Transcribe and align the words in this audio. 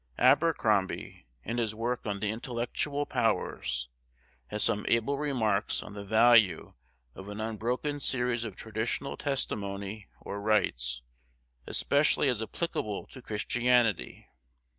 Abercrombie, 0.17 1.27
in 1.43 1.59
his 1.59 1.75
work 1.75 2.07
on 2.07 2.21
the 2.21 2.31
Intellectual 2.31 3.05
Powers, 3.05 3.87
has 4.47 4.63
some 4.63 4.83
able 4.87 5.19
remarks 5.19 5.83
on 5.83 5.93
the 5.93 6.03
value 6.03 6.73
of 7.13 7.29
an 7.29 7.39
unbroken 7.39 7.99
series 7.99 8.43
of 8.43 8.55
traditional 8.55 9.15
testimony 9.15 10.07
or 10.19 10.41
rites, 10.41 11.03
especially 11.67 12.29
as 12.29 12.41
applicable 12.41 13.05
to 13.11 13.21
Christianity. 13.21 14.25